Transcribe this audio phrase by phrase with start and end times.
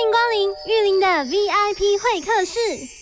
[0.00, 2.99] 欢迎光临玉林的 VIP 会客室。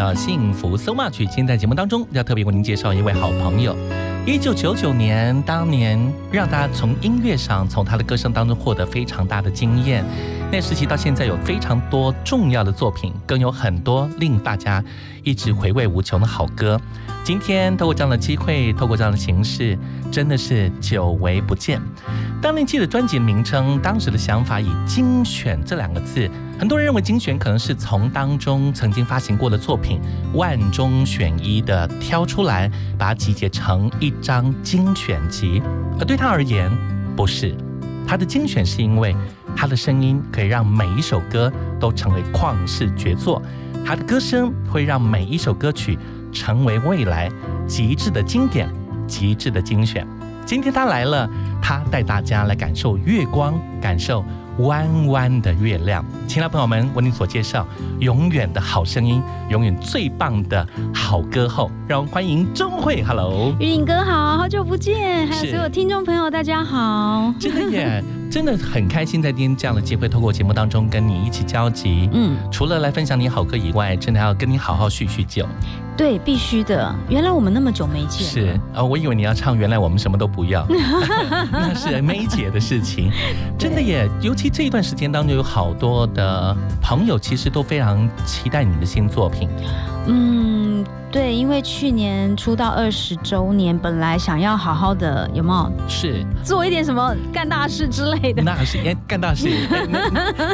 [0.00, 1.18] 到幸福 so much。
[1.18, 3.76] 今天在节目当中要特别为您介绍一位好朋友。
[4.24, 6.00] 一九九九年，当年
[6.32, 10.02] 让大家从音乐上，从他的歌声当中获得非常大的经验。
[10.50, 14.82] 那时期到现在有非常多重要的作品，更有很多令大家
[15.22, 16.80] 一直回味无穷的好歌。
[17.22, 19.78] 今天透过这样的机会，透过这样的形式，
[20.10, 21.78] 真的是久违不见。
[22.42, 26.26] 当年记得专辑名称，当时的想法以“精选”这两个字，
[26.58, 30.00] 很多人认为精选可能是从当中曾经发行过的作品
[30.32, 35.62] 万中选一的挑出来，把它集结成一张精选集。
[35.98, 36.70] 而对他而言，
[37.14, 37.54] 不是。
[38.06, 39.14] 他的精选是因为
[39.54, 43.42] 他的声音可以让每一首歌都成为旷世绝作，
[43.84, 45.98] 他的歌声会让每一首歌曲
[46.32, 47.30] 成为未来
[47.68, 48.66] 极致的经典、
[49.06, 50.06] 极致的精选。
[50.46, 51.30] 今天他来了，
[51.70, 54.24] 他带大家来感受月光，感受。
[54.58, 57.64] 弯弯的月亮，亲爱的朋友们，为您所介绍
[58.00, 63.04] 永远的好声音，永远最棒的好歌后，让我们欢迎钟慧。
[63.04, 68.04] Hello，玉颖哥好，好久不见，还有所有听众朋友，大家好，真的耶。
[68.30, 72.08] 真的很开心，在今天这样的机会，透过节目当中跟你一起交集。
[72.12, 75.44] 嗯，除了来分享你好歌以外，真的要跟你好好叙叙旧。
[75.96, 76.94] 对，必须的。
[77.08, 78.26] 原来我们那么久没见。
[78.26, 80.62] 是啊，我以为你要唱《原来我们什么都不要》，
[81.50, 83.10] 那是梅姐的事情。
[83.58, 89.48] 真的耶，尤其这一段时间当中，有好多的朋友其实都非常期待你的新作品。
[90.06, 90.84] 嗯。
[91.10, 95.88] 对，因为去年出道二十周年，本来想要好好的，有没有？
[95.88, 98.42] 是做一点什么干大事之类的。
[98.42, 99.48] 那是哎，干大事，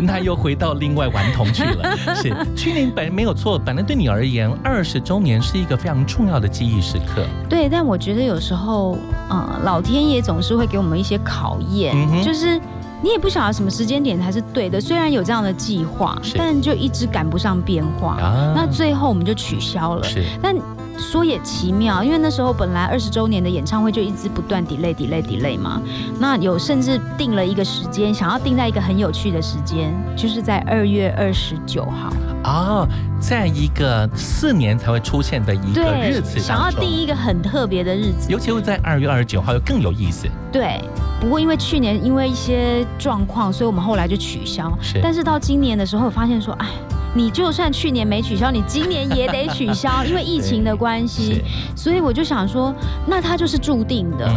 [0.02, 1.96] 那又回到另外顽童去了。
[2.14, 7.26] 是去年本来没有错，本来对你而言，二十周年是一个非常重要的记忆时刻。
[7.50, 8.96] 对，但我觉得有时候，
[9.28, 11.94] 呃，老天爷总是会给我们一些考验，
[12.24, 12.58] 就是。
[13.06, 18.16] 你也不晓得什么时间点才是对的，虽然有这样的计划，但就一直赶不上变化。
[18.52, 20.04] 那最后我们就取消了。
[20.42, 20.56] 但
[20.98, 25.80] 说也奇妙，因为那时候本来二十周年的演唱会就一直不断 delay delay delay 嘛。
[26.18, 32.12] 那有甚至定了一个时间，想要定在一个很有趣的时间，就是在二月二十九号。
[32.44, 32.88] 哦，
[33.18, 40.28] 在一个四年才会出现的一个日子，想要定一个很特别的日子，尤其会在二月二十九号，又更有意思。
[40.52, 40.80] 对。
[41.18, 44.70] 不过因为去年因为一些状况，所以我们后来就取消。
[44.82, 46.68] 是，但是到今年的时候，发现说，哎，
[47.16, 51.42] 你就算去年没取消，你今年也得取消， 因为疫情的关系。
[51.74, 52.74] 所以我就想说，
[53.06, 54.28] 那它就是注定的。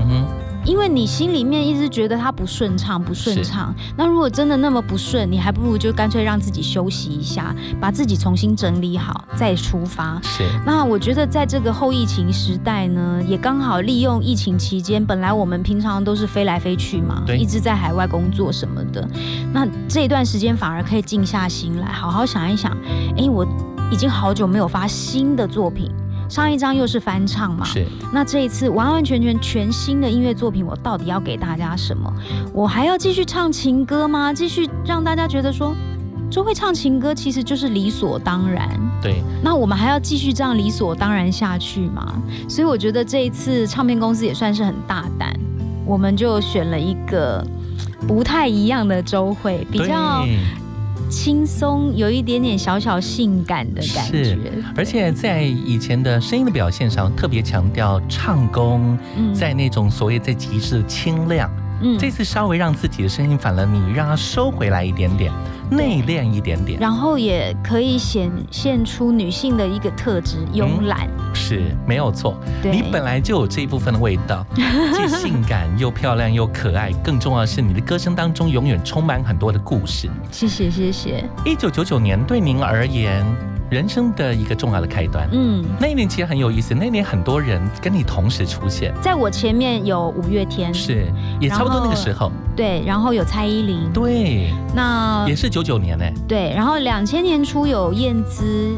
[0.70, 3.74] 因为你心里面一直觉得它不顺畅，不顺畅。
[3.98, 10.22] 那如果真的那么不顺，你还不如就干脆让自己休息一下，把自己重新整理好再出发。
[10.22, 10.44] 是。
[10.68, 19.10] 那我觉得在这个后疫情时代呢，也刚好利用疫情期间，本来我们平常都是飞来飞去嘛，一直在海外工作什么的。
[19.52, 22.72] 那这一段时间反而可以静下心来，好好想一想。
[23.18, 23.44] 哎，我
[23.92, 25.92] 已经好久没有发新的作品。
[26.30, 27.66] 上一张又是翻唱嘛？
[27.66, 27.86] 是。
[28.14, 32.14] 那这一次完完全全全新的音乐作品，我到底要给大家什么？
[32.54, 34.32] 我还要继续唱情歌吗？
[34.32, 35.76] 继续让大家觉得说，
[36.30, 38.70] 就会唱情歌其实就是理所当然。
[39.02, 39.24] 对。
[39.44, 42.22] 那我们还要继续这样理所当然下去吗？
[42.48, 45.34] 所以我觉得这一次唱片公司也算是很大胆，
[45.86, 47.44] 我们就选了一个
[48.08, 50.24] 不太一样的周会，比较。
[51.10, 54.24] 轻松，有一点点小小性感的感觉。
[54.24, 54.38] 是，
[54.76, 58.98] 而且在以前的声音的表现上，特别强调唱功，
[59.34, 61.52] 在那种所谓在极致的清亮。
[61.82, 65.32] 嗯，这次稍微让自己的声音反了，你让它收回来一点点。
[65.70, 72.36] 内敛一点点，然后也可以显现出女性的一个特质——慵懒，是没有错。
[72.64, 80.10] 你本来就有这一部分的味道， 既性感又漂亮又可爱，更重要的是你的歌声当中永远充满很多的故事。
[80.32, 81.24] 谢谢谢谢。
[81.46, 83.26] 一九九九年对您而言。
[83.70, 85.30] 人生的一个重要的开端。
[85.32, 86.74] 嗯，那一年其实很有意思。
[86.74, 91.06] 那一年很多人跟你同时出现，在我前面有五月天，是
[91.40, 92.32] 也差不多那个时候。
[92.56, 96.06] 对，然后有蔡依林，对，那也是九九年呢。
[96.28, 98.76] 对，然后两千年初有燕姿。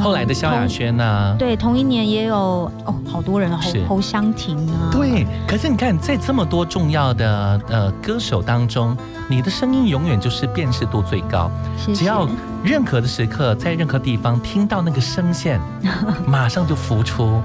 [0.00, 1.34] 后来的萧亚轩呢？
[1.36, 2.36] 对，同一年也有
[2.84, 4.88] 哦，好多人，侯侯湘婷啊。
[4.92, 8.96] 对，可是你看，在这么多重要的呃歌手当中，
[9.28, 11.50] 你的声音永远就是辨识度最高。
[11.92, 12.28] 只要
[12.64, 15.60] 任何的时刻，在任何地方听到那个声线，
[16.26, 17.40] 马上就浮出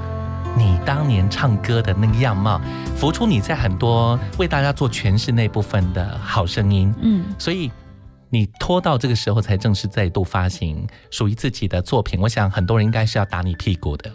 [0.57, 2.59] 你当年唱歌的那个样貌，
[2.95, 6.93] 浮出你在很多为大家做诠释那部分的好声音。
[7.01, 7.71] 嗯，所以。
[8.31, 14.11] 你拖到这个时候才正式再度发行属于自己的作品，我想很多人应该是要打你屁股的。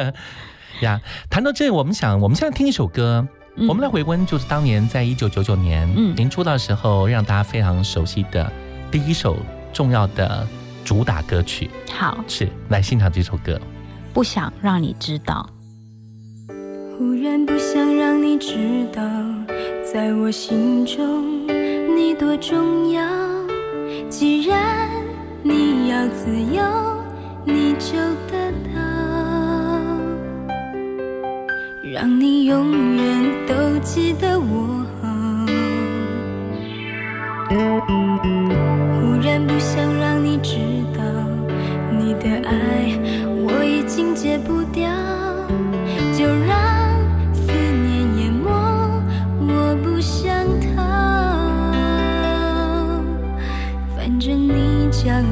[0.80, 3.26] 呀，谈到这，我们想，我们现在听一首歌，
[3.68, 8.50] 我们来回温，就是当年在一九九九年，嗯，您出道的时候，让大家非常熟悉的
[8.90, 9.36] 第一首
[9.72, 10.46] 重要的
[10.84, 11.70] 主打歌曲。
[11.92, 13.60] 好，是来欣赏这首歌。
[14.12, 15.48] 不想让你知道，
[16.98, 19.02] 忽然不想让你知道，
[19.92, 21.46] 在我心中。
[21.96, 23.02] 你多重要。
[24.08, 24.88] 既然
[25.42, 26.62] 你要自由，
[27.44, 27.96] 你就
[28.28, 28.80] 得到，
[31.92, 34.80] 让你永远都记得我。
[39.20, 40.56] 然不想让你知
[40.96, 41.02] 道，
[41.92, 42.98] 你的爱
[43.44, 44.90] 我已经戒不掉，
[46.16, 46.56] 就让
[47.32, 48.48] 思念淹没，
[49.40, 50.82] 我不想逃，
[53.94, 55.22] 反正你将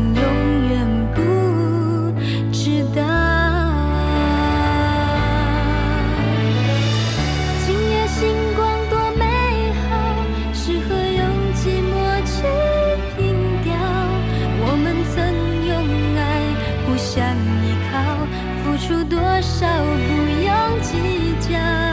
[18.79, 19.67] 付出多少
[20.07, 21.88] 不用计较。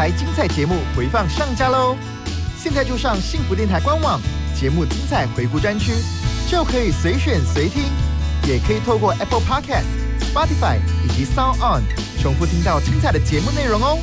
[0.00, 1.94] 台精彩节目回放上架喽！
[2.56, 4.18] 现在就上幸福电台官网，
[4.58, 5.92] 节目精彩回顾专区，
[6.48, 7.82] 就可以随选随听，
[8.48, 9.84] 也可以透过 Apple Podcast、
[10.18, 11.82] Spotify 以及 Sound On
[12.18, 13.98] 重复听到精彩的节目内容哦。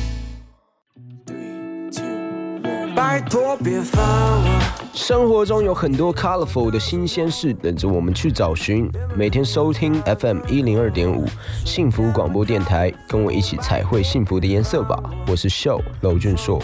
[2.94, 4.77] 拜托别烦我。
[4.94, 8.90] 生活中有很多 colorful 的新鲜事等着我们去找寻。
[9.16, 11.24] 每天收听 FM 一零二点五
[11.64, 14.98] 幸福广播电台，跟我一起彩绘幸福的颜色吧。
[15.26, 16.60] 我是秀娄俊硕。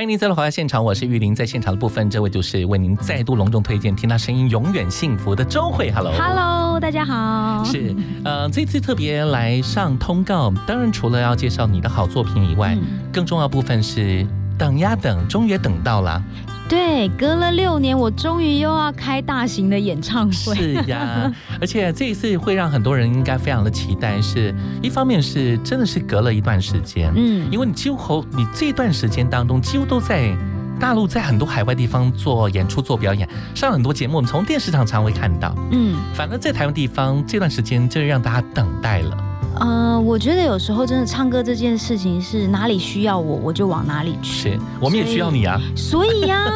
[0.00, 1.34] 欢迎您再度回到现场，我是玉林。
[1.34, 5.92] 在现场的部分，这位就是为您再度隆重推荐，听他声音永远幸福的周慧。
[5.92, 6.10] Hello。
[6.18, 7.62] Hello，大家好。
[7.64, 14.26] 是，呃，这次特别来上通告，当然除了要介绍你的好作品以外，嗯更重要部分是
[14.56, 16.24] 等呀等，终于也等到了。
[16.70, 20.54] 对，隔了六年，我终于又要开大型的演唱会。
[20.54, 21.28] 是呀，
[21.60, 24.22] 而且这一次会让很多人应该非常的期待。
[24.22, 30.32] 是一方面是真的是隔了一段时间，嗯，因为你几乎你这段时间当中几乎都在
[30.78, 35.52] 大陆，在很多海外地方做演出、做表演，上很多节目，我们从电视上常会看到。
[35.72, 39.29] 嗯，反正在台湾地方这段时间，就让大家等待了。
[39.58, 44.50] 呃，我觉得有时候真的唱歌这件事情是哪里需要我，我就往哪里去。
[44.52, 45.60] 是，我们也需要你啊。
[45.76, 46.48] 所以呀，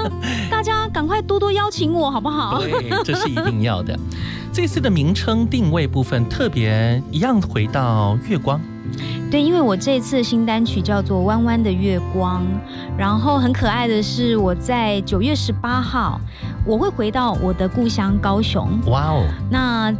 [0.51, 2.61] 大家赶快多多邀请我，好不好？
[2.61, 3.99] 对，这是一定要的。
[4.53, 8.61] 这次的名称定位部分特别一样，回到月光。
[9.31, 12.43] 对，因为我这次新单曲叫做《弯弯的月光》，
[12.97, 16.21] 然后很可爱的是，我在九月十八号
[16.65, 18.69] 我会回到我的故乡高雄。
[18.87, 19.93] 哇哦，那。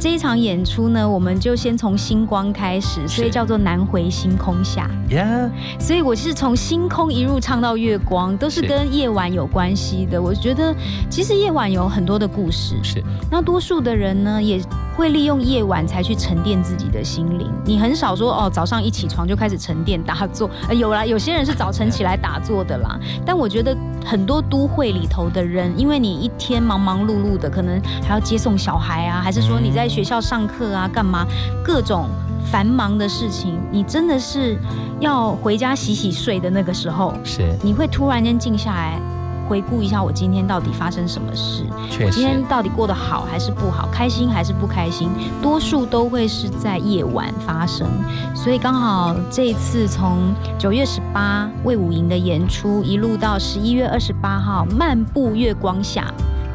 [0.00, 4.90] 这一场演出呢，我们就先从星光开始，所以叫做南回星空下。
[5.08, 10.20] Yeah，所以我是从星空一路唱到月光，都是跟夜晚有关系的。
[10.20, 10.74] 我觉得
[11.08, 12.76] 其实夜晚有很多的故事。
[12.82, 14.60] 是，那多数的人呢，也
[14.96, 17.48] 会利用夜晚才去沉淀自己的心灵。
[17.64, 20.50] 你很少说哦，早上一起床就开始沉淀打坐。
[20.70, 22.98] 有啦，有些人是早晨起来打坐的啦。
[23.24, 29.81] 但我觉得很多都会里头的人，因为你一天忙忙碌碌的，可能还要接送小孩啊，还是说你在。
[29.88, 31.26] 学校上课啊，干嘛？
[31.64, 32.08] 各种
[32.50, 34.58] 繁忙的事情，你真的是
[35.00, 38.98] 要回家洗洗睡的那个时候，是你会突然间静下来，
[39.48, 41.64] 回顾一下我今天到底发生什么事，
[42.04, 45.08] 我今天到底过得好还是不好，开心还是不开心，
[45.42, 47.86] 多数都会是在夜晚发生。
[48.34, 56.12] 所以刚好这一次从九月十八魏武营的演出，一路到十一月二十八号漫步月光下，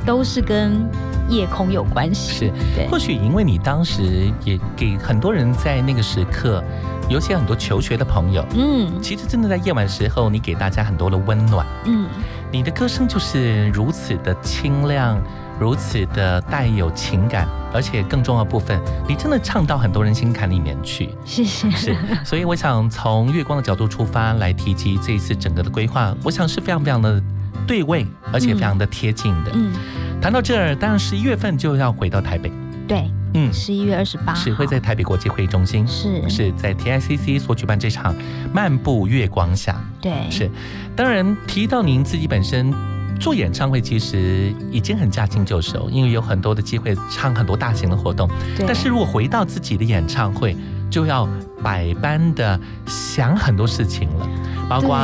[0.08, 0.90] 都是跟。
[1.30, 6.64] 夜空有关系是，对或许因为你当时也给很多人在那个时刻，
[7.10, 12.08] 尤其很多求学的朋友，嗯，其实真的在夜晚时候，你给大家很多的温暖，嗯，
[12.50, 15.22] 你的歌声就是如此的清亮，
[15.60, 21.10] 如此的带有情感，而且更重要的部分，你真的唱到很多人心坎里面去。
[21.26, 21.70] 谢谢。
[21.72, 27.22] 是，所以我想从月光的角度出发来提及这一次整个的规划，我想是非常非常的
[27.66, 29.52] 对位，而且非常的贴近的。
[29.54, 29.74] 嗯。
[30.22, 32.52] 谈到这儿，当然十一月份就要回到台北。
[32.88, 38.16] 对，嗯，十一月二十八是会在台北国际会议中心，是是在 TICC 所举办这场
[38.54, 39.80] 漫步月光下。
[40.02, 40.50] 对，是。
[40.96, 42.74] 当然提到您自己本身
[43.20, 48.30] 做演唱会，其实已经很驾轻就熟，因为有很多的机会唱很多大型的活动。
[48.66, 50.56] 但是如果回到自己的演唱会，
[50.90, 51.28] 就要
[51.68, 54.26] 百般的想很多事情了，
[54.70, 54.98] 包括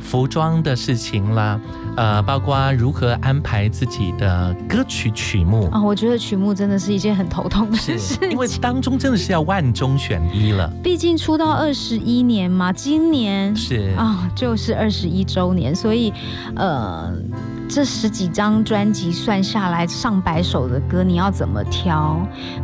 [0.00, 1.60] 服装的事情啦。
[1.94, 10.66] 呃，包括如何安排自己的歌曲曲目啊，我觉得曲目真的是一件很头痛的事情，因为当中真的是要万中选一了。
[10.82, 16.10] 毕竟出道二十一年嘛，今年是啊，就是二十一周年，所以
[16.54, 17.12] 呃。
[17.68, 22.18] 这十几张专辑算下来，上百首的歌，你要怎么挑？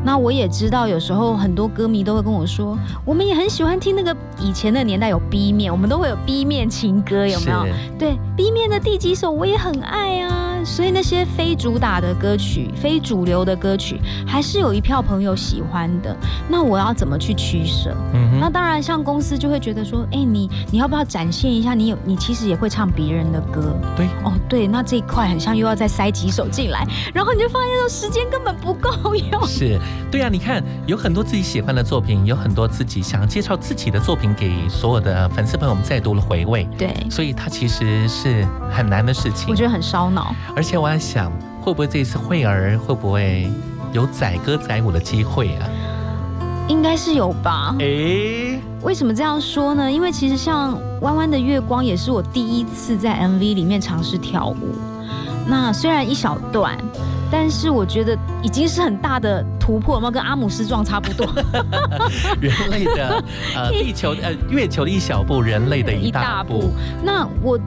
[0.05, 7.67] 那我也知道，有时候很多歌迷都会跟我说，我们也很喜欢听那个以前的年代有 B 面，我们都会有 B 面情歌，有没有？
[7.99, 10.49] 对，B 面的第几首我也很爱啊。
[10.65, 16.17] 所以那些非主打的歌曲、非主流的歌曲，还是有一票朋友喜欢的。
[16.49, 17.93] 那我要怎么去取舍？
[18.15, 21.75] 嗯，那当然，像公司就会觉得说，哎，你你要不要展现一下？
[21.75, 23.75] 你有你其实也会唱别人的歌。
[23.97, 29.47] 对，哦，对，那这一块很像又要再塞几首进来，然后你就发现说时间根本不够用。
[29.47, 36.69] 是，对啊，你看有很多自己喜欢的作品，有很多自己想要介绍自己的作品给所有的粉丝朋友们再度的回味。
[36.77, 39.49] 对，所以它其实是很难的事情。
[39.49, 40.35] 我觉得很烧脑。
[40.55, 43.51] 而且我还想，会不会这一次慧儿会不会
[43.95, 45.67] 有载歌载舞的机会啊？
[46.69, 47.75] 应该是有吧。
[47.81, 49.91] 诶，为什么这样说呢？
[49.91, 54.75] 因为其实像《弯弯的月光》也是我第一次在 MV 里面尝试跳舞。
[55.47, 56.79] 那虽然一小段，
[57.31, 61.27] 但是我觉得已经是很大的突破，有没有跟阿姆斯壮差不多？
[62.41, 63.23] 人类的
[63.57, 66.71] 呃，地球呃，月球的一小步，人类的一大步。
[67.03, 67.59] 那我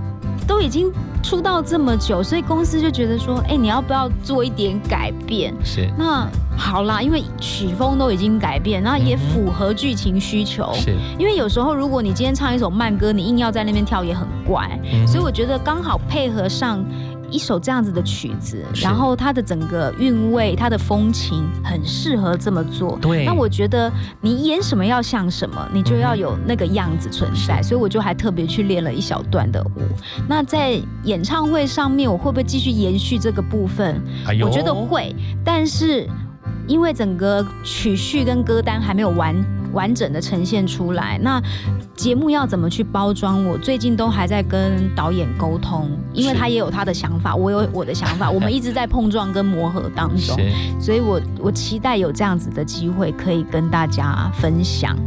[0.48, 0.92] 都已经。
[1.24, 5.52] 出道这么久，所以公司就觉得说，哎，你要不要做一点改变？
[5.64, 5.90] 是。
[5.98, 10.72] 那好啦，因为曲风都已经改变，然后也符合剧情需求。
[10.76, 10.96] 是。
[11.18, 14.80] 因为有时候如果你今天唱一首慢歌，你硬要在那边跳也很怪。
[14.84, 15.08] 嗯。
[15.08, 16.86] 所以我觉得刚好配合上。
[17.30, 22.98] 一首这样子的曲子，然后它的整个韵味、它的风情很适合这么做。
[23.02, 27.62] 对，那我觉得你演什么要像什么，你就要有那个样子存在。
[27.62, 29.82] 所以我就还特别去练了一小段的舞。
[30.28, 34.02] 那在演唱会上面，我会不会继续延续这个部分？
[34.44, 36.08] 我觉得会，但是
[36.68, 39.36] 因为整个曲序跟歌单还没有完。
[39.76, 41.20] 完整的呈现出来。
[41.22, 41.40] 那
[41.96, 43.46] 节目要怎么去包装？
[43.46, 50.36] 我最近都还在跟导演沟通，因为他也有他的想法，我有我的想法， 我们一直在碰撞跟磨合当中。
[50.80, 54.98] 所以我我期待有这样子的机会可以跟大家分享，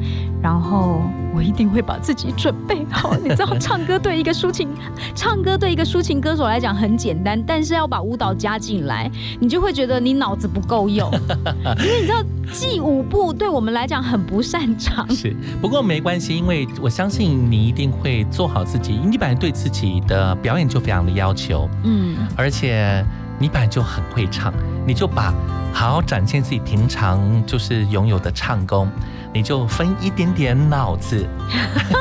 [0.42, 1.02] 然后
[1.34, 3.14] 我一定会把自己准备好。
[3.16, 4.68] 你知道，唱歌对一个抒情，
[5.14, 11.10] 唱歌对一个抒情歌手来讲很简单，但是要把舞蹈加进来，你就会觉得你脑子不够用，
[11.80, 12.22] 因为你知道。
[12.50, 18.98] 记舞步对我们来讲很不擅长，是不过没关系，因为我相信你一定会做好自己。
[19.04, 23.04] 你本来对自己的表演就非常的要求，嗯，而且
[23.38, 24.50] 你本来就很会唱，
[24.86, 25.30] 你就把
[25.74, 28.88] 好好展现自己平常就是拥有的唱功，
[29.32, 31.26] 你就分一点点脑子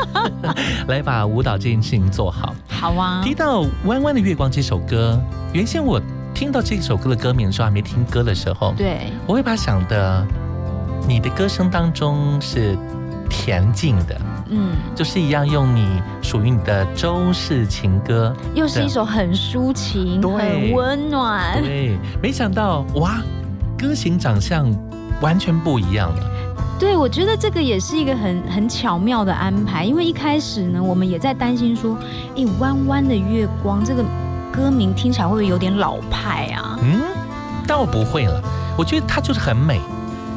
[0.88, 2.56] 来把舞蹈这件事情做好。
[2.68, 3.22] 好啊。
[3.24, 5.20] 提到《弯弯的月光》这首歌，
[5.54, 6.02] 原先我。
[6.34, 10.24] 听到这首歌的歌名的时候，还没听歌的时候，对，我会把想的，
[11.08, 12.78] 你的歌声当中是
[13.28, 21.60] 恬静的，嗯，就是一样用你属于你的周氏情歌，又是一首很抒情、很温暖。
[21.63, 23.20] 对，没想到哇，
[23.76, 24.72] 歌型长相
[25.22, 26.24] 完全不一样了。
[26.80, 31.98] 对，我觉得这个也是一个很很巧妙的安排，因为一开始呢，我们也在担心说，
[32.36, 34.04] 哎，弯弯的月光这个。
[34.50, 36.80] 歌名听起来会不会有点老派啊？
[36.82, 37.00] 嗯，
[37.68, 38.42] 倒不会了。
[38.76, 39.80] 我觉得它就是很美，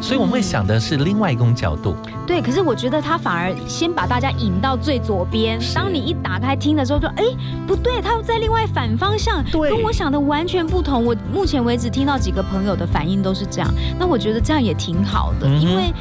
[0.02, 1.96] 所以我们会想的是另外一种角度。
[2.26, 5.58] 对，可是我觉得它反而先把大家引到最左边。
[5.74, 7.24] 当你一打开听的时候，说：“哎，
[7.66, 13.70] 不对，它在另外反方向，跟我想的完全不同。”我目前为止听到几个朋友的反应都是这样。
[13.98, 15.94] 那我觉得这样也挺好的，因为。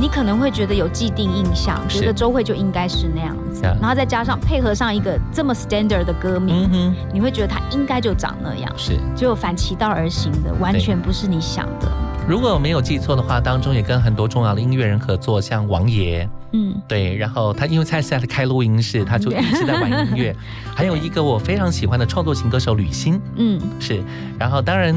[0.00, 11.88] 你可能会觉得有既定印象，觉得周慧就应该是那样子，然后再加上配合上一个这么 standard 的歌名，你会觉得他应该就长那样，是，就反其道而行的，完全不是你想的。
[12.28, 20.36] 如果我没有记错的话，当中也跟很多重要的音乐人合作，像王爷，嗯，对，然后他因为他现在开录音室，他就一直在玩音乐。
[20.76, 24.00] 还有一个我非常喜欢的创作型歌手吕欣，嗯，是，
[24.38, 24.94] 然后当然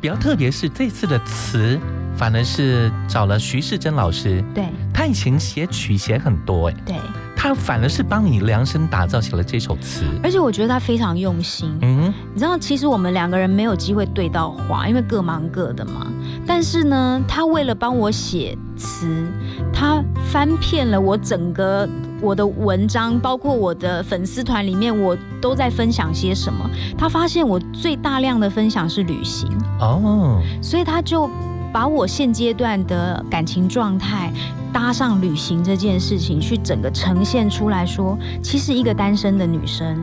[0.00, 1.80] 比较特别是这次的词。
[2.16, 6.96] 反而是找了徐世珍老师，对，他以前写曲写很多，哎，对，
[7.36, 16.06] 他反而是帮你量身打造起了这首词，而且我觉得他非常用心，嗯，你知道，其实我们两个人没有机会对到话，因为各忙各的嘛。
[16.46, 19.26] 但是呢，他为了帮我写词，
[19.72, 20.02] 他
[20.32, 21.86] 翻遍了我整个
[22.22, 26.70] 我的文章，包括我的粉丝团里面，我都在分享些什么。
[26.96, 29.50] 他发现我最大量的分享是旅行，
[29.80, 31.28] 哦，所以他就。
[31.72, 34.32] 把我现阶段的感情状态
[34.72, 39.98] 搭上旅行这件事情，去整个呈现出来说，其实一个单身的女生，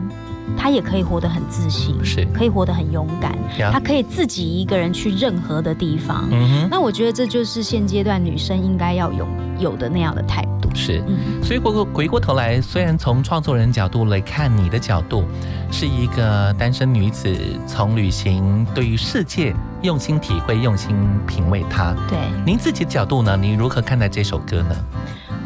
[0.56, 3.36] 她也可以活得很自信，是可以活得很勇敢，
[3.72, 6.28] 她可以自己一个人去任何的地方。
[6.70, 9.26] 那我觉得这就是现阶段女生应该要有
[9.58, 10.68] 有的那样的态度。
[10.74, 11.02] 是，
[11.42, 15.24] 所以回过回过头来，虽然从创作人角度来看，你的角度
[15.70, 17.32] 是一个单身女子，
[17.66, 20.96] 从旅行对于世界用心体会、用心
[21.28, 21.94] 品味它。
[22.08, 23.36] 对，您自己的角度呢？
[23.36, 24.74] 您如何看待这首歌呢？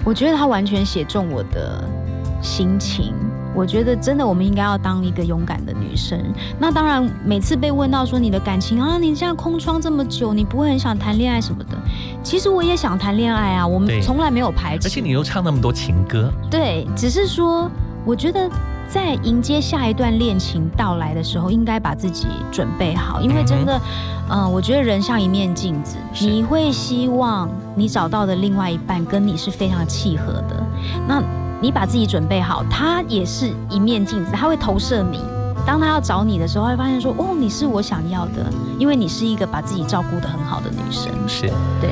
[0.03, 1.85] 我觉得它完全写中我的
[2.41, 3.13] 心情。
[3.59, 6.17] 我觉得真的，我们应该要当一个勇敢的女生。
[6.61, 11.77] 那当然，每次被问到说你的感情啊，你现在空窗这么久，你不会很想谈恋爱什么的？
[12.23, 14.87] 其实我也想谈恋爱啊，我们从来没有排斥。
[14.87, 17.69] 而且你又唱那么多情歌，对，只是说，
[18.05, 18.49] 我觉得
[18.89, 23.81] 在迎接下一段恋情到来的时候，应该把自己准备好，因为真的，
[24.31, 30.65] 嗯，我觉得人像一面镜子，你会希望你找到的另外一半跟你是非常契合的。
[31.09, 31.21] 那
[31.61, 35.21] 你把自己准备好，他也是一面镜子，他会投射你。
[35.67, 41.49] 当他要找你的时候，会发现说：“哦，你是我想要的，因为你是一个把自己照顾得很好的女生。”是，
[41.81, 41.91] 对。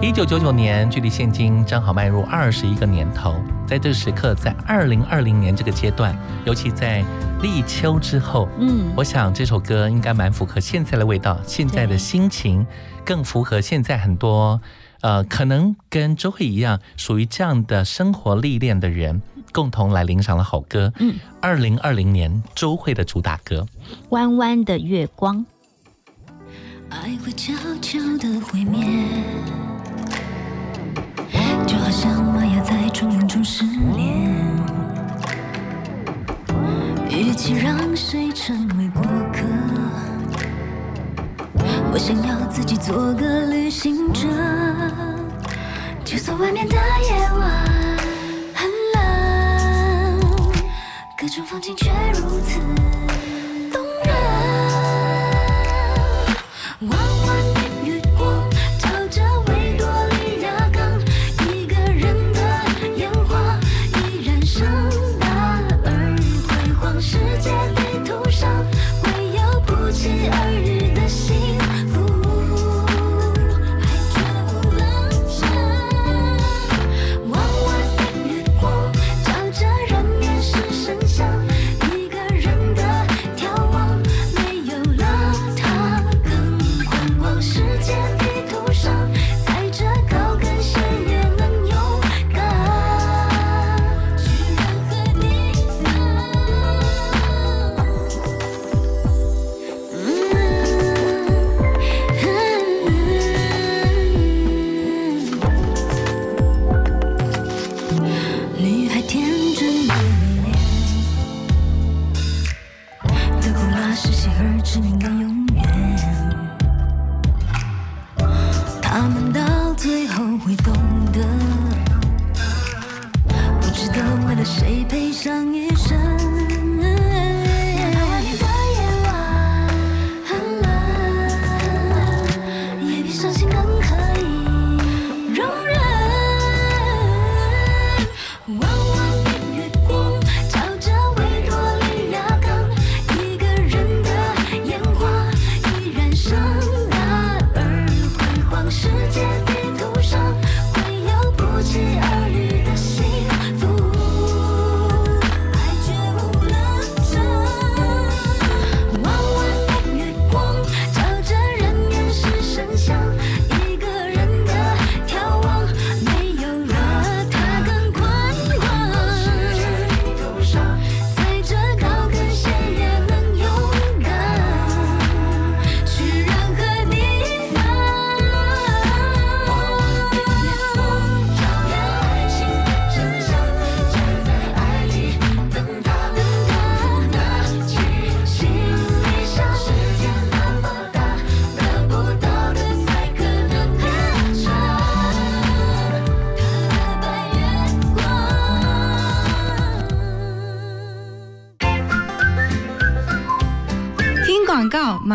[0.00, 7.04] 一九九九年，距离现今正好迈入二十一个年头，在这个时刻，在二零二零年这个阶段，尤其在
[7.40, 12.66] 立秋之后，嗯，我想这首歌应该蛮符合现在的味道，现在的心情
[13.04, 14.60] 更符合现在很多。
[15.02, 19.20] 呃，可能跟周慧一样，属于这样的生活历练的人，
[19.52, 20.92] 共同来领赏了好歌。
[20.98, 23.66] 嗯，二零二零年周慧的主打歌
[24.10, 25.38] 《弯弯的月光》。
[26.88, 28.84] 爱会悄悄的毁灭，
[31.66, 33.64] 就好像玛雅在丛林中失
[33.96, 34.30] 联。
[37.10, 39.42] 与其让谁成为过客，
[41.92, 44.26] 我想要自己做个旅行者。
[46.02, 47.66] 就算外面的夜晚
[48.54, 50.18] 很冷，
[51.14, 52.58] 各种风景却如此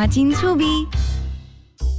[0.10, 0.66] 金醋鼻。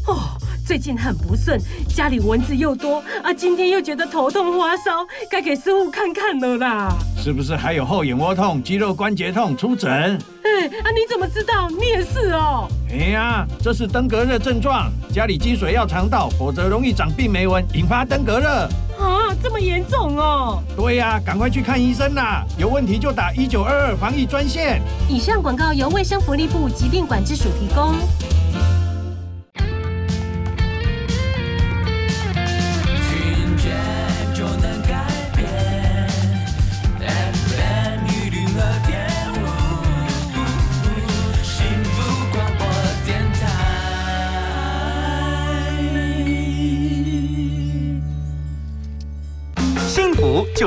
[0.06, 0.30] 哦，
[0.66, 6.92] 最近很不顺，家里蚊子又多啊，今天又觉得头痛发烧，该给师傅看看了啦。
[7.16, 9.54] 是不是还有后眼窝痛、肌肉关节痛？
[9.56, 9.90] 出诊。
[9.92, 11.68] 哎，啊，你怎么知道？
[11.68, 12.66] 你也是哦。
[12.90, 18.68] 哎呀，这是登革热症状，家里积水要肠道，否则容易长病媒蚊，引发登革热。
[19.38, 20.62] 啊，这么严重哦！
[20.76, 22.44] 对呀，赶快去看医生啦！
[22.56, 24.82] 有问题就打一九二二防疫专线。
[25.08, 27.94] 以上广告由卫生福利部疾病管制署提供。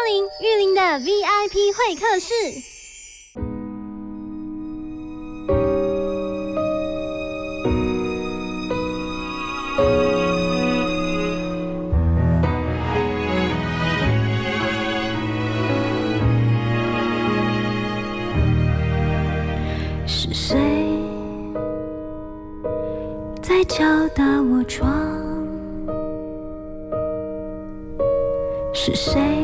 [0.00, 2.32] 光临玉林的 VIP 会客室。
[20.06, 20.58] 是谁
[23.42, 23.84] 在敲
[24.14, 24.88] 打我窗？
[28.72, 29.39] 是谁？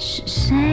[0.00, 0.69] 是谁？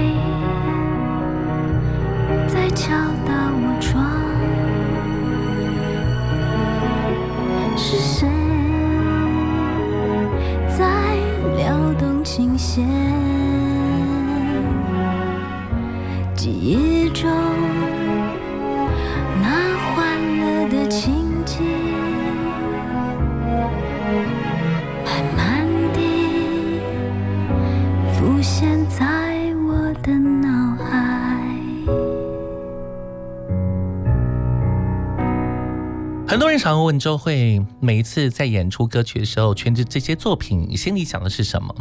[36.67, 41.73] 常问周慧，每一次在演出歌曲的时候，诠释这些作品，心里想的是什么？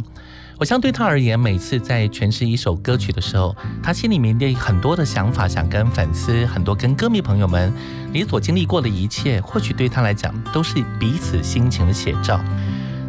[0.59, 7.69] 我想对他而言，每次在诠释一首歌曲的时候，他心里面有很多的想法，想跟粉丝、很多跟歌迷朋友们，
[8.13, 12.39] 你所经历过的一切，或许对他来讲都是彼此心情的写照。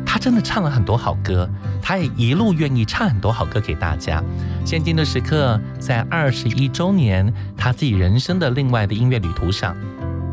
[0.04, 1.48] 他真的唱了很多好歌，
[1.80, 4.20] 他也一路愿意唱很多好歌给大家。
[4.64, 9.76] 现今的时刻，在二十一周年，他自己人生的另外的音乐旅途上，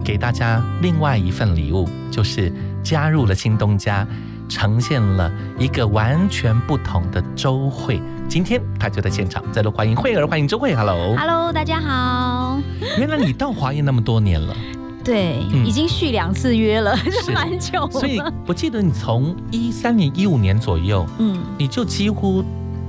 [0.06, 4.08] 给大家另外一份礼物，就是加入了新东家，
[4.48, 8.00] 呈现了一个完全不同的周慧。
[8.30, 11.16] 今天他就在现场，再度欢迎慧儿，欢迎周慧，Hello。
[11.18, 12.62] Hello，大家好。
[13.00, 14.56] 原来你到华研那么多年了，
[15.04, 17.90] 对，嗯已经续两次约了， 是蛮久了。
[17.90, 22.44] 所以我记得你从一三年、一五年左右，嗯，你就几乎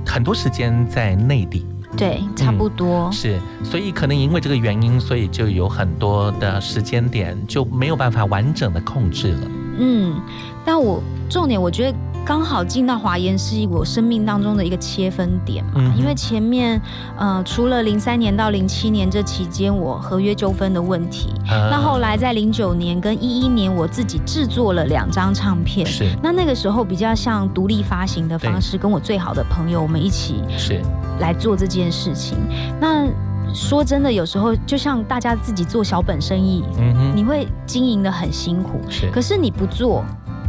[0.05, 1.65] 很多时间在内地。
[1.95, 3.09] 对，差不多。
[3.11, 9.51] 是，所以可能因为这个原因，所以就有很多的时间点就没有办法完整的控制了。
[9.79, 10.19] 嗯，
[10.65, 11.97] 但我重点我觉得
[12.27, 16.79] 刚好进到华研是我生命当中的一个切分点嘛，嗯因为前面
[17.17, 21.69] 呃除了零三年到零七年这期间我合约纠纷的问题，啊。
[21.71, 26.13] 那后来在零九年跟一一年我自己制作了两张唱片，是。
[26.21, 30.81] 那那个时候比较像独立发行的方式，跟我最好的朋友我们一起是。
[31.21, 32.37] 来做这件事情。
[32.77, 33.07] 那
[33.53, 39.09] 说真的，有时候就像大家自己做小本生意，嗯你会经营的很辛苦，是。
[39.11, 40.03] 可是你不做。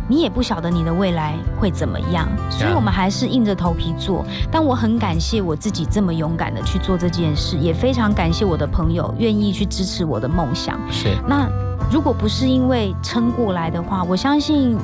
[0.09, 4.25] 你也不晓得你的未来会怎么样，所以我们还是硬着头皮做。
[4.51, 10.79] 但我很感谢我自己这么勇敢的去做这件事，也非常感谢我的朋友愿意去支持我的梦想。
[10.91, 11.49] 是那
[11.93, 14.77] 如果不是因为撑过来的话，我相信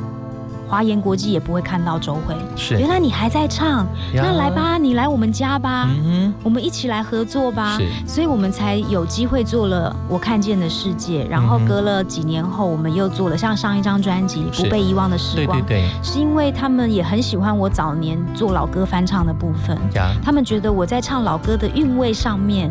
[0.68, 2.34] 华研国际也不会看到周慧。
[2.56, 2.78] 是。
[2.78, 7.78] 原来你还在唱，那来吧，你来我们家吧，嗯我们一起来合作吧。
[7.78, 7.86] 是。
[8.06, 15.58] 所以我们才有机会做了我看见的世界，然后隔了几年后，我们又做了像上一张专辑《不被遗忘的时光》。
[15.64, 16.02] 对对对。
[16.02, 22.70] 是因为他们也很喜欢我早年做老歌翻唱的部分，呀，他们觉得我在唱老歌的韵味上面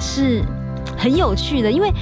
[0.00, 0.42] 是
[0.96, 1.92] 很有趣的，因为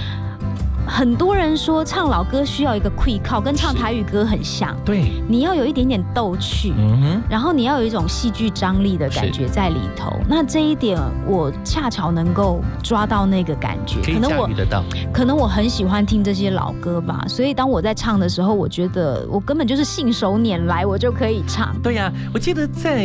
[0.87, 10.13] 很多人说唱老歌需要一个 quick 靠，跟唱台语歌很像，对，你要有一点点逗趣，嗯哼，然后你要有一种戏剧张力的感觉在里头。
[10.29, 14.49] 那这一点我恰巧能够抓到那个感觉，可以驾我。
[15.13, 21.75] 可能我很喜欢听这些老歌吧，所以当我在唱的时候，我觉得我根本就是信手拈来，我就可以唱。
[21.83, 23.05] 对呀、我记得在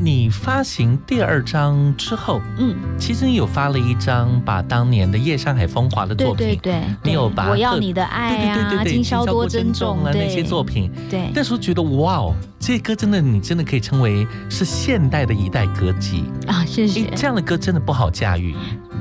[0.00, 6.82] 你发行第二张之后，嗯，其实你有发了一张把当年的《夜上海风华》的作品，对对，
[7.12, 16.24] 你有把我要你的爱啊，对对对对对今宵多珍珍重对啊那些作品，对那时候觉得哇哦，这歌真的你真的可以称为是现代的一代歌姬。
[16.46, 17.04] 啊，谢谢。
[17.14, 18.54] 这样的歌真的不好驾驭。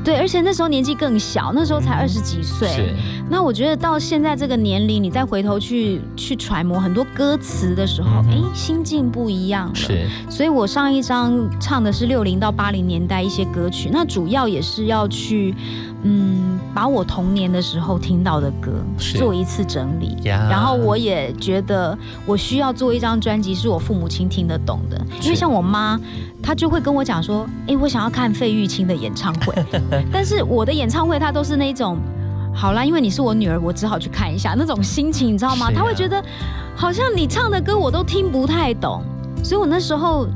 [0.03, 2.67] 对，而且那时候年纪更小，那时候才二十几岁。
[2.69, 2.93] 是。
[3.29, 9.75] 那我觉得到现在这个年龄，你再回头去去揣摩很多歌词的时候，哎，心境不一样了。
[9.75, 10.07] 是。
[10.27, 15.55] 所以我上一张唱的是六零到八零年代一些歌曲，那主要也是要去。
[16.03, 21.95] 嗯，把我童年的时候听到的歌做一次整理，然后我也觉得
[22.25, 24.99] 我需要做一张专辑，是我父母亲听得懂的。
[25.21, 25.99] 因为像我妈，
[26.41, 29.53] 她就会跟我讲说：“哎，我想要看费玉清的演唱会。
[30.11, 31.97] ”但是我的演唱会，她都是那种
[32.51, 35.69] 好啦，因为你是我女儿，我只好去看一下那种心情，你知道吗？
[35.71, 36.23] 她会觉得
[36.75, 39.03] 好像你唱的歌我都听不太懂，
[39.43, 40.27] 所以我那时候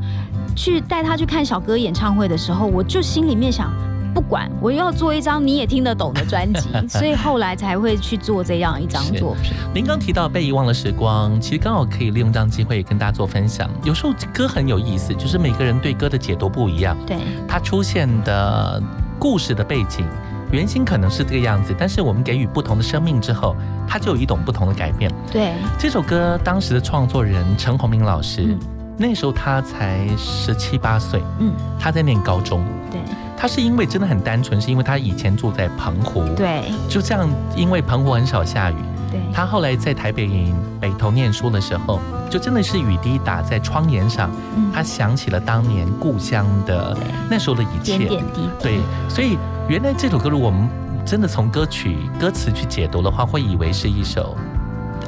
[0.55, 3.74] 去带她去看小哥演唱会的时候，我就心里面想。
[4.16, 9.51] 不管我要做一张你也听得懂的专辑， 所以后来才会去做这样一张作品。
[9.74, 13.70] 您刚提到被遗忘的时光，其实刚好可以利用这样机会跟大家做分享。
[13.84, 16.95] 有时候歌很有意思，就是每个人对歌的解读不一样。
[17.05, 18.82] 对，它出现的
[19.20, 20.05] 故事的背景
[20.49, 23.53] 原型可能是这个样子，但是我们给予不同的生命之后，
[23.86, 25.11] 它就有一种不同的改变。
[25.30, 28.57] 对，这首歌当时的创作人陈鸿明老师，
[28.97, 32.63] 那时候他才十七八岁，嗯，他在念高中。
[32.89, 33.01] 对。
[33.38, 38.76] 他是因为真的很单纯，是因为他以前住在澎湖，对，就这样，因为澎湖很少下雨，
[39.12, 39.20] 对。
[39.34, 44.32] 他后来在台北北投念书的时候，就真的是雨滴打在窗沿上，
[44.74, 46.98] 他想起了当年故乡的
[47.30, 48.50] 那时候的一切，点点滴滴。
[48.62, 48.80] 对，
[49.10, 50.70] 所以原来这首歌，如果我们
[51.06, 54.36] 真的从歌曲歌词去解读的话，会以为是一首。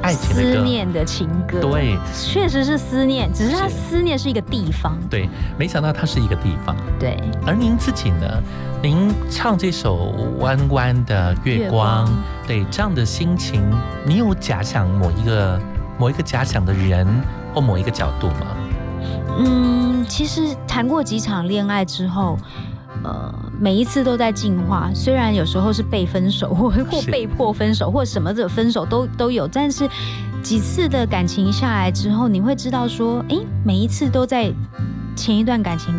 [0.01, 7.17] 爱情的思念的情歌，对，确实是思念，只是他思念是一个地方，对，没想到它是一个地方，对。
[7.45, 8.41] 而您自己呢？
[8.81, 12.05] 您唱这首《弯弯的月光》，
[12.47, 13.61] 对这样的心情，
[14.05, 15.59] 你有假想某一个
[15.97, 17.07] 某一个假想的人
[17.53, 18.55] 或某一个角度吗？
[19.39, 22.37] 嗯，其实谈过几场恋爱之后。
[23.03, 29.87] 呃，每一次都在进化，虽然有时候是被分手， 或或被迫分手，或什么的分手都都有，但是
[30.41, 34.51] 几次的感情下来之后，你会知道说，哎，每一次都在
[35.15, 35.93] 前一段感情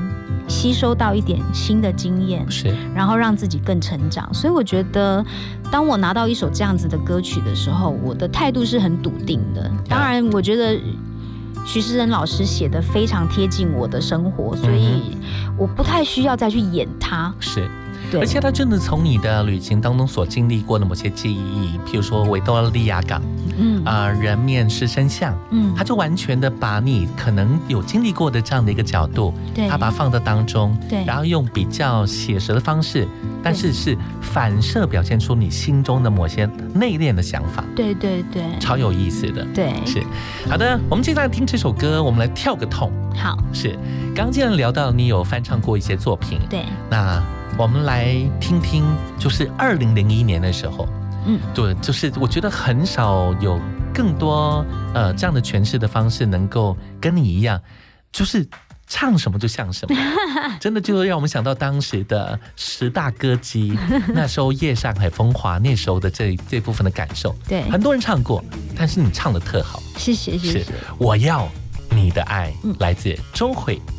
[0.49, 4.29] 吸收到一点新的经验，是，然后让自己更成长。
[4.33, 5.25] 所以我觉得，
[5.71, 9.71] 当我拿到一首这样子的歌曲的时候，我的态度是很笃定的。
[9.89, 10.79] 当然，我觉得。
[11.71, 15.15] 徐世仁老师写的非常贴近我的生活，所以
[15.59, 17.31] 我不太需要再去演他。
[17.39, 17.71] 是。
[18.15, 23.21] 而且他真的从你的旅行当中所经历过的某些记忆，譬如说维多利亚港，
[23.59, 23.79] 嗯。
[23.85, 33.09] 啊，人面狮身像，嗯，他就完全的把你可能有经历过的这样的一个角度，对，他把它放在当中，对，然后用比较写实的方式，
[33.43, 36.45] 但是是反射表现出你心中的某些
[36.75, 40.03] 内敛的想法，对对对，超有意思的，对，是。
[40.51, 40.79] 好的。
[40.91, 43.79] 我们接下来听这首歌，我们来跳个痛，好，是
[44.15, 47.23] 刚既然聊到你有翻唱过一些作品，对，那。
[47.59, 48.85] 我们来听听，
[49.19, 50.89] 就是二零零一年的时候，
[51.27, 53.61] 嗯，对，就是我觉得很少有
[53.93, 57.61] 更多呃这样的诠释的方式，能够跟你一样，
[58.13, 58.47] 就是
[58.87, 59.97] 唱什么就像什么，
[60.61, 63.77] 真的就让我们想到当时的十大歌姬，
[64.15, 67.35] 那时候夜上海风华那时候的这这部分的感受。
[67.49, 68.41] 对，很多人唱过，
[68.77, 70.65] 但是你唱的特好，谢谢谢谢。
[70.97, 71.49] 我要
[71.91, 73.81] 你的爱，来自周蕙。
[73.81, 73.98] 我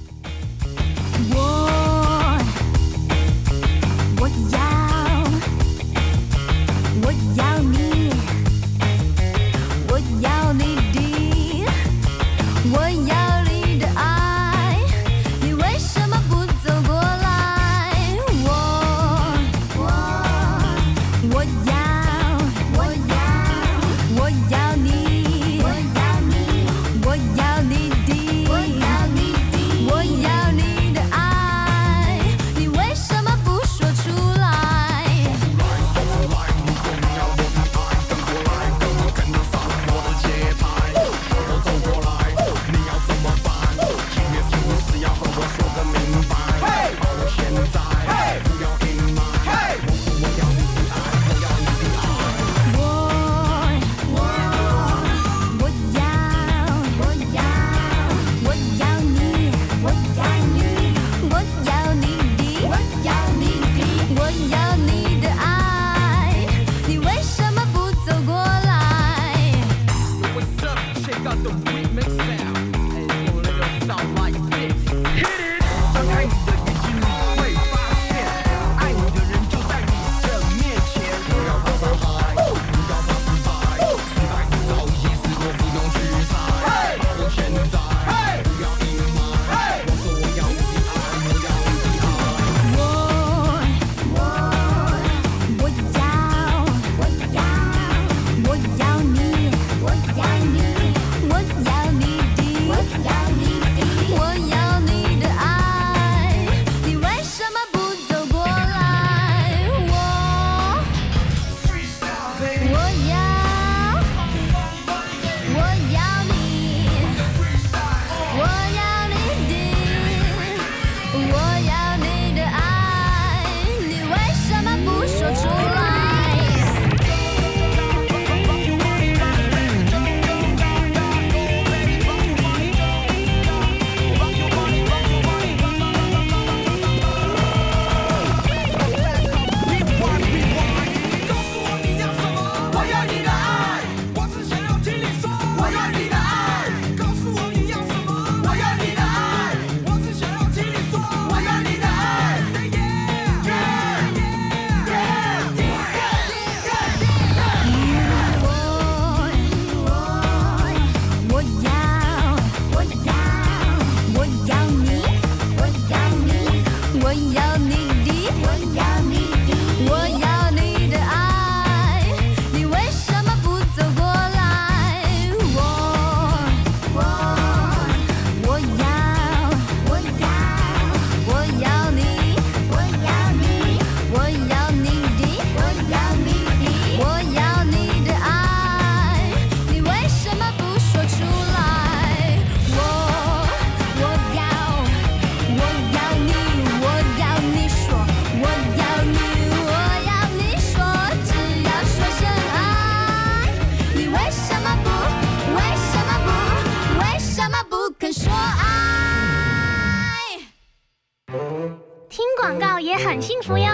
[212.60, 213.66] 告也很幸福哟。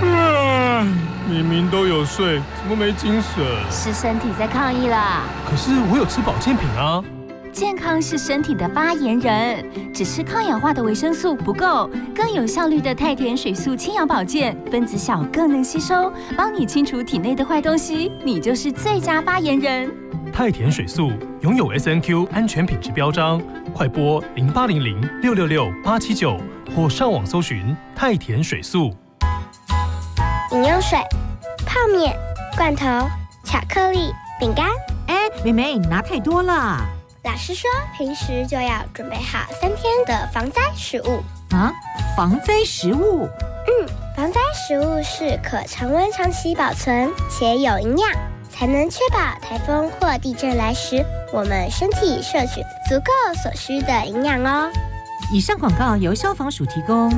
[0.00, 3.44] 嗯，明明都有睡，怎么没精神？
[3.70, 5.22] 是身体在抗议啦。
[5.48, 7.04] 可是我有吃保健品啊。
[7.52, 19.92] 健康是身体的发言人，只是抗氧化的维生素不够，更有效率的太田水素清氧保健，分子小更能吸收，帮你清除体内的坏东西，你就是最佳发言人。
[20.32, 21.12] 太田水素。
[21.42, 23.42] 拥有 S N Q 安全品质标章，
[23.74, 26.40] 快拨零八零零六六六八七九
[26.72, 28.94] 或上网搜寻太田水素。
[30.52, 31.00] 饮用水、
[31.66, 32.16] 泡面、
[32.56, 32.86] 罐头、
[33.42, 34.68] 巧克力、饼干。
[35.08, 36.80] 哎，妹妹，你拿太多了。
[37.24, 37.68] 老师说，
[37.98, 41.24] 平时就要准备好三天的防灾食物
[41.56, 41.72] 啊！
[42.16, 43.28] 防灾食物？
[43.66, 48.10] 嗯，防灾食物是可常温长期保存且有营养，
[48.62, 54.70] 才能确保台风或地震来时，我们身体摄取足够所需的营养哦。
[55.32, 57.10] 以上广告由消防署提供。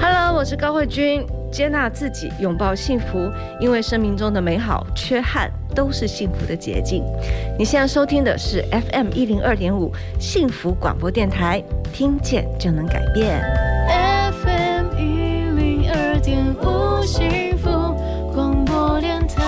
[0.00, 1.26] Hello，我是高慧君。
[1.50, 7.02] 接纳自己，拥抱幸福，因为生命中的美好、缺憾都是幸福的捷径。
[7.58, 11.60] 你现在收听的是 FM 一零二点五幸福广播电台，
[11.92, 13.42] 听见就能改变。
[16.20, 17.70] 点五幸福
[18.32, 19.42] 广播电台。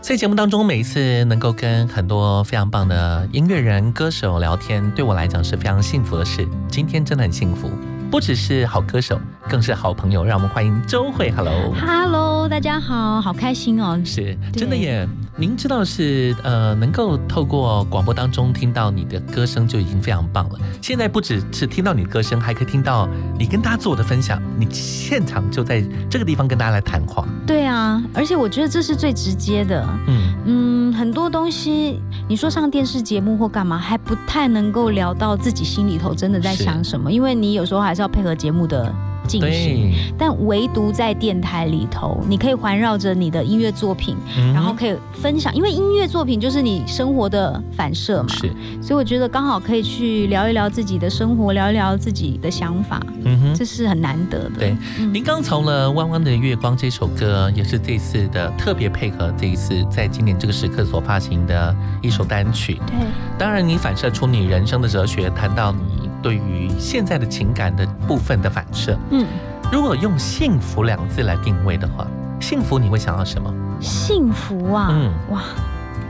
[0.00, 6.48] 在节目当中，每一次能够跟很多非常棒的音乐人、歌手聊天，对我来讲是非常幸福的事。
[6.68, 7.68] 今天真的很幸福。
[8.10, 10.24] 不只是好歌手，更是好朋友。
[10.24, 11.30] 让我们欢迎周慧。
[11.30, 14.00] Hello，Hello，大家好，好开心哦！
[14.04, 15.06] 是真的耶。
[15.36, 20.58] 您知道是呃，能够透过广播当中听到你的歌声就已经非常棒了。
[20.82, 23.06] 现在不只是听到你的歌声，还可以听到
[23.38, 24.42] 你跟大家做的分享。
[24.58, 27.24] 你现场就在这个地方跟大家来谈话。
[27.46, 29.86] 对啊，而且我觉得这是最直接的。
[30.08, 38.92] 嗯嗯，很多东西你说上电视节目或干嘛，还不太能够聊到自己心里头真的在想什么，因为你有时候还是要配合节目的。
[39.28, 44.16] 进行，但唯独在电台里头，你可以环绕着你的音乐作品，
[44.54, 48.28] 然后可以分享，因为音乐作品就是你生活的反射嘛。
[48.30, 48.50] 是，
[48.80, 53.00] 所以我觉得刚好可以去聊一聊自己的生活，聊一聊自己的想法。
[53.24, 54.58] 嗯哼，这是很难得的。
[54.58, 54.76] 对，
[55.12, 62.80] 您刚从了《弯弯的月光》这首歌，也是这次的特别配合，这一次在今年这个时刻所发行的一首单曲。
[62.86, 62.96] 对，
[63.36, 66.07] 当然你反射出你人生的哲学，谈到你。
[66.22, 69.26] 对于现在的情感的部分的反射，嗯，
[69.72, 72.06] 如果用幸福两个字来定位的话，
[72.40, 73.52] 幸福你会想到什么？
[73.80, 75.42] 幸福啊，嗯，哇，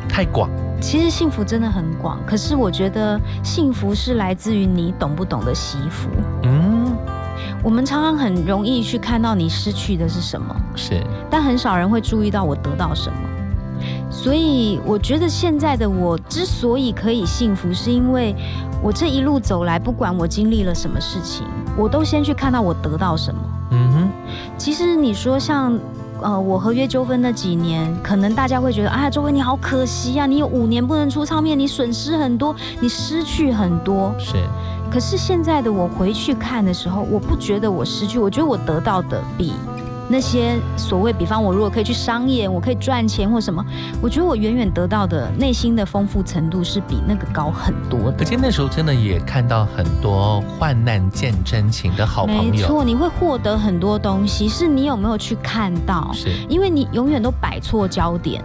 [0.08, 0.48] 太广。
[0.80, 6.08] 其实幸福真的很广，可是我觉得幸福是来自于你懂不懂得惜福。
[6.44, 6.96] 嗯，
[7.64, 13.18] 我们常常很容易去看到你失去的是什么，是，但很少人会注意到我得到什么。
[14.10, 18.34] 所以我觉得现在的我之所以可以幸福，是因为
[18.82, 21.44] 我这一路走来，不管我经历了什么事情，
[21.76, 23.40] 我都先去看到我得到什么。
[23.72, 24.10] 嗯哼。
[24.56, 25.78] 其实你说像
[26.20, 34.14] 呃我合约纠纷那几年，可能大家会觉得，哎呀，周慧你好可惜呀，你有五年不能出唱片，你损失很多，你失去很多。
[34.18, 34.36] 是。
[34.90, 39.52] 可是现在的我回去看的时候，我不觉得我失去，我觉得我得到的比。
[40.08, 43.64] 那些所谓，比方我如果可以去商业，我可以赚钱或什么，
[44.00, 48.16] 我觉得我远远得到的内心的丰富程度是比那个高很多的。
[48.20, 52.52] 而且那时候真的也看到很多患难见真情的好朋友。
[52.52, 56.10] 没错，你会获得很多东西，是你有没有去看到？
[56.14, 58.42] 是，因为你永远都摆错焦点。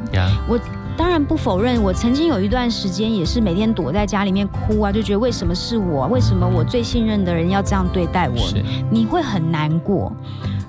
[0.48, 0.60] 我
[0.98, 6.08] 当然不否认，我曾经有一段时间也是每天躲在家里面哭啊，就觉得为什么是我？
[6.08, 8.36] 为什么我最信任的人要这样对待我？
[8.92, 10.12] 你会很难过。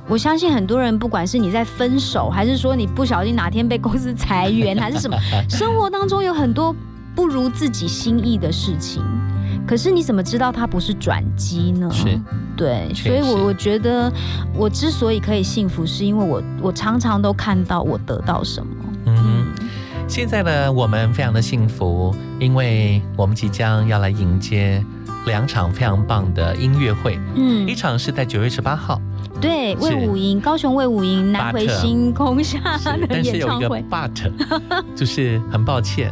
[0.07, 5.17] 我相信很多人，不管是你在分手，还是说你不小心哪天被公司裁员，还是什么，
[5.49, 6.75] 生活当中有很多
[7.15, 9.03] 不如自己心意的事情。
[9.67, 11.89] 可是你怎么知道它不是转机呢？
[11.91, 12.21] 是，
[12.55, 14.13] 对，所以我我觉得
[14.55, 18.85] 我之所以可以幸福，是因为我我常常都看到我得到什么。
[19.07, 19.47] 嗯，
[20.07, 24.85] 现在呢，我们非常的幸福，因为我们即将要来迎接
[25.25, 27.19] 两场非常棒的音乐会。
[27.35, 29.01] 嗯，一场是在九月十八号。
[29.41, 32.59] 对，魏武营，高雄魏武营南回星空下
[33.09, 33.85] 的演唱会。
[33.91, 34.31] But，
[34.95, 36.11] 就是很抱歉，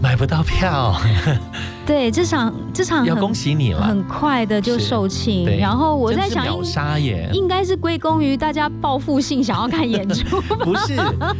[0.00, 0.94] 买不到票。
[1.86, 5.58] 对，这场这场要恭喜你了，很快的就售罄。
[5.58, 10.40] 然后我在想，秒杀耶，应该是归功于大家报复性想要看演出。
[10.40, 10.96] 不是，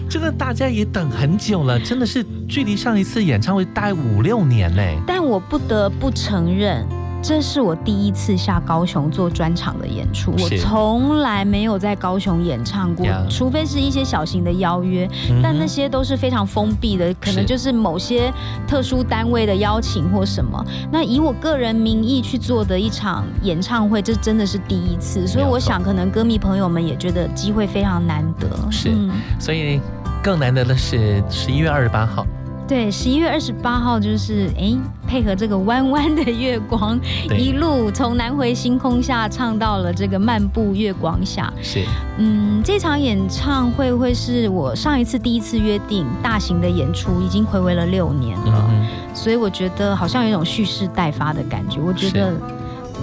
[0.08, 4.96] 这个大家也等很久了，真的是距离上一次演唱会大概五六年嘞。
[5.04, 6.86] 但我不得不承认。
[7.26, 15.10] 这是我第一次下高雄做专场的演出，我从来没有在高雄演唱过，除非是一些小型的邀约，
[15.42, 18.32] 但那些都是非常封闭的，可能就是某些
[18.64, 20.64] 特殊单位的邀请或什么。
[20.92, 28.48] 那以我个人名义去做的一场演唱会，这真的是第一次，所以我想可能歌迷朋友们也觉得机会非常难得。
[28.70, 28.94] 是，
[29.40, 29.80] 所以
[30.22, 32.24] 更难得的是十一月二十八号。
[32.68, 36.98] 对，十一月二十八号就是哎，配合这个弯弯的月光，
[37.30, 41.52] 一路从南回星空下唱到了这个漫步月光下。
[41.62, 41.84] 是，
[42.18, 48.68] 嗯，这场演唱会会是我上一次第一次约定大型的演出，已经回味了六年了，
[49.14, 51.78] 所以我觉得好像有一种蓄势待发的感觉。
[51.80, 52.34] 我觉得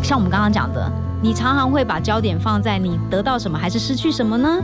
[0.03, 0.91] 像我们刚刚讲的，
[1.21, 4.59] 你常常会把焦点放在你得到什么还是失去什么呢？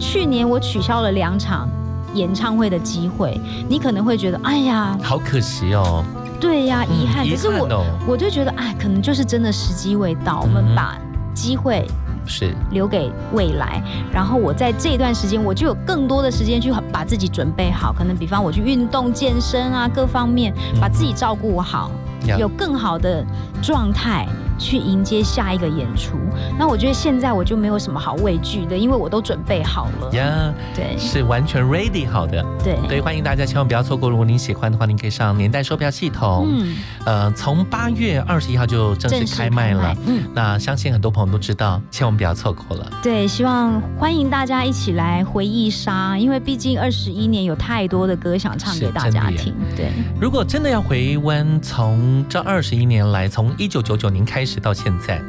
[0.00, 1.68] 去年我取消了两场。
[2.14, 6.04] 演唱会的机会，你可能会觉得，哎呀，好可惜哦。
[6.40, 7.28] 对呀，遗憾。
[7.28, 10.40] 可是我，我就觉得，哎，可能就是真的时机未到。
[10.40, 10.96] 我们把
[11.34, 11.86] 机会
[12.26, 13.82] 是留给未来，
[14.12, 17.92] 然后我在这段时间，我就有更多的时间去把自己准备好。
[17.92, 21.90] 可能比方我去运动、健身啊，各方面把自己照顾好，
[22.38, 23.24] 有更好的
[23.62, 24.26] 状态。
[24.60, 26.18] 去迎接下一个演出，
[26.58, 30.52] 那我觉得现在我就没有什么好畏惧的，因为我都准备好了呀。
[30.74, 32.44] 对，是完全 ready 好的。
[32.62, 34.10] 对，对，欢迎大家千万不要错过。
[34.10, 36.46] 如果您喜欢的话，您可以上年代售票系统。
[36.50, 39.96] 嗯，呃，从八月二十一号就正式开卖了。
[40.06, 42.86] 嗯，那相信很多朋友都知道，千万不要错过了。
[43.02, 49.54] 对，希望欢迎大家一起来回忆杀，因为毕竟二十一年有太多的歌想唱给大家听。
[49.74, 49.90] 对，
[50.20, 54.49] 如果真的要回温，从这二十一年来，从一九九九年开始。
[54.50, 55.22] 直到现在，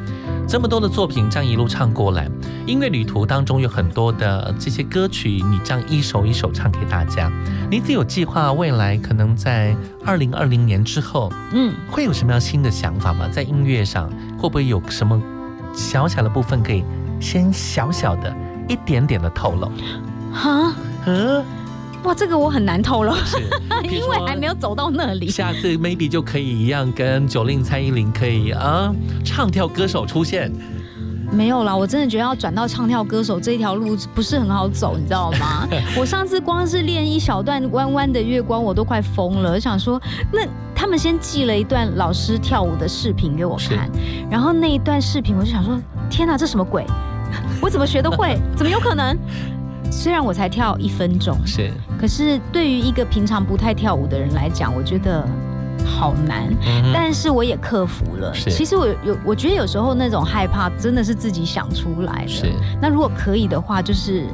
[0.48, 2.28] 这么多的作品这样一路唱过来，
[2.66, 7.32] 音乐旅途当中有很多的这些歌曲，你这样一首一首唱给大家。
[7.70, 13.28] 你自己有计划未来可能在二零二零年之后，嗯，会有什么样新的想法吗？
[13.32, 14.10] 在音乐上
[14.40, 15.22] 会不会有什么
[15.72, 16.84] 小小的部分可以
[17.20, 18.36] 先小小的
[18.68, 19.72] 一点点的透露？
[20.34, 20.74] 哈，
[21.06, 21.46] 呃。
[22.04, 23.14] 哇，这个我很难透露，
[23.84, 25.30] 因为还没有走到那里。
[25.30, 28.92] 下次 maybe 就可以一样，跟九令蔡依林可以啊，
[29.24, 30.52] 唱跳歌手出现。
[31.32, 35.68] 没有啦，我真的觉得要转到唱跳歌手这一条路不是很好走，你知道吗？
[35.96, 39.60] 我上次光是练一小段弯弯的月光，我都快疯了。
[39.60, 40.02] 想说，
[40.34, 40.42] 那
[40.76, 43.90] 他们先寄了一段老师跳舞的视频给我看，
[44.30, 45.80] 然后那一段视频我就想说，
[46.10, 46.86] 天哪，这什么鬼？
[47.62, 48.38] 我怎么学得会？
[48.58, 49.18] 怎么有可能？
[49.92, 51.70] 虽然我才跳一分钟，是，
[52.00, 55.28] 可是对于一个平常不太跳舞的人来讲，我觉得
[55.86, 56.52] 好难。
[56.94, 58.32] 但是我也克服了。
[58.34, 62.28] 其实我有，我觉得有时候那种害怕真的是自己想出来的。
[62.28, 64.26] 是，那如果可以的话，就是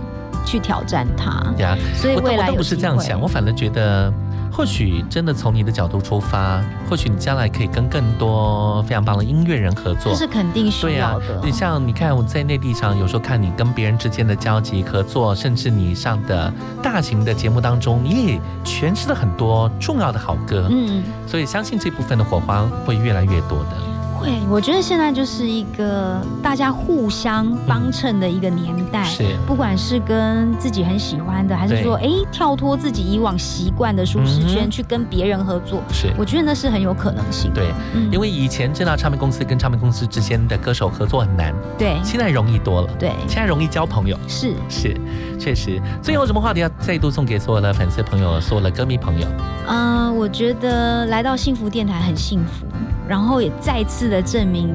[0.45, 1.53] 去挑战它。
[1.57, 4.13] 呀，所以未来我不是这样想，我反而觉得。
[4.57, 11.39] 或许真的从你的角度出发，或许你将来可以跟更多非常棒的音乐人合作，这是肯定需要的。
[11.43, 16.51] 你像你看我在内地上，有时候看你跟别人之间的交集合作，甚至你上的
[16.81, 20.67] 大型的节目当中，你也诠释了很多重要的好歌。
[20.71, 23.77] 嗯，所以相信这部分的火花会越来越多的。
[24.17, 29.03] 会，我觉得现在就是一个大家互相帮衬的一个年代。
[29.03, 37.51] 是，不管是跟自己很喜欢的，还是说，哎，跳脱自己以往习惯的舒适圈去跟别人合作，是，我觉得那是很有可能性。
[37.53, 37.71] 对，
[38.11, 44.99] 因为以前正大唱片公司跟唱片公司之间的歌手合作很难，对，现在容易多了，对，现在容易交朋友，是是，
[45.39, 45.81] 确实。
[46.01, 49.27] 最后什么话题要再度送给所有的粉丝朋友，所有的歌迷朋友？
[49.67, 52.65] 嗯，我觉得来到幸福电台很幸福。
[53.07, 54.69] 然后也再次的证明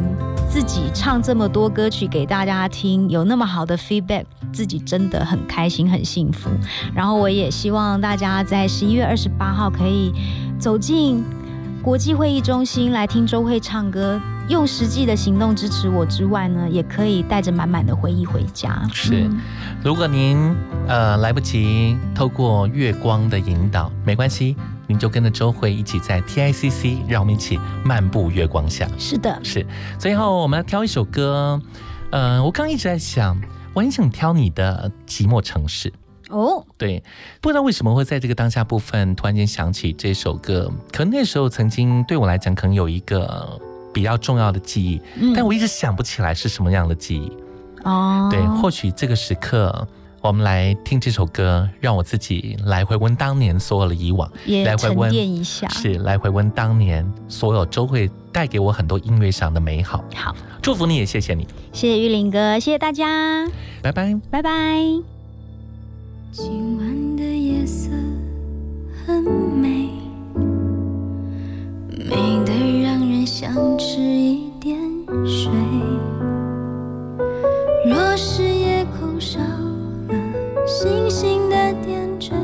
[0.48, 6.50] 自己唱这么多歌曲给大家听，有那么好的 feedback，自己真的很开心很幸福。
[6.94, 10.12] 然后我也希望大家在十一月二十八号可以
[10.58, 11.22] 走进
[11.82, 18.82] 国际会议中心来听周慧唱歌，用实际的行动支持我之外呢，也可以带着满满的回忆回家。
[18.92, 19.28] 是，
[19.82, 20.54] 如果您
[20.86, 24.56] 呃来不及透过月光的引导，没关系。
[24.92, 28.86] 您就跟着周慧一起在 TICC，让我们一起漫步月光下。
[28.98, 29.66] 是的，是。
[29.98, 31.58] 最后我们要挑一首歌，
[32.10, 33.40] 呃，我刚一直在想，
[33.72, 35.90] 我很想挑你的《寂寞城市》
[36.28, 36.62] 哦。
[36.76, 37.02] 对，
[37.40, 43.58] 不知道为什么会在这个当下部分突然间想起这首歌，可能那时候曾经对我来讲，可能有一个
[43.94, 45.00] 比较重要的记忆，
[45.34, 47.32] 但我一直想不起来是什么样的记忆。
[47.84, 49.88] 哦，对，或许这个时刻。
[50.22, 54.30] 我们来听这首歌，让我自己来回温当年所有的以往，
[54.64, 60.04] 来回温一下，是来回温当年所有都会带给我很多音乐上的美好。
[60.14, 63.48] 好，祝福你也谢谢你，谢谢玉林哥，谢谢大家，
[63.82, 64.80] 拜拜，拜拜。
[66.30, 67.90] 今晚的夜色
[69.04, 69.90] 很美，
[71.98, 72.14] 美
[72.46, 74.78] 得让人想吃一点
[75.26, 75.50] 水。
[77.84, 79.61] 若是夜空上。
[80.66, 82.41] 星星的点缀。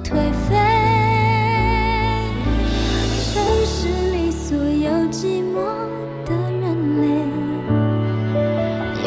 [0.00, 0.54] 颓废。
[3.32, 5.54] 城市里所有寂寞
[6.24, 7.04] 的人类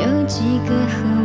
[0.02, 1.17] 有几个和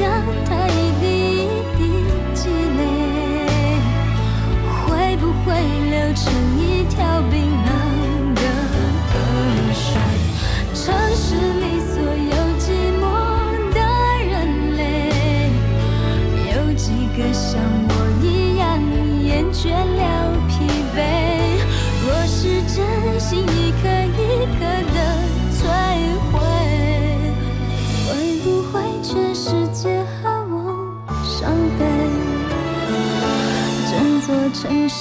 [0.00, 1.06] 它一滴
[1.42, 1.46] 一
[1.76, 1.80] 滴
[2.32, 2.80] 积累，
[4.86, 5.46] 会不会
[5.90, 6.22] 流成
[6.56, 7.67] 一条冰？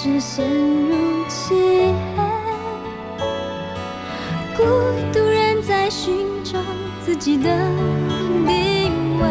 [0.08, 1.53] 是陷入漆
[2.16, 2.24] 黑，
[4.55, 4.64] 孤
[5.12, 6.58] 独人在寻找
[7.03, 7.49] 自己的
[8.47, 9.28] 定位，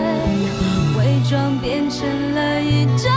[0.99, 3.16] 伪装变成了一张。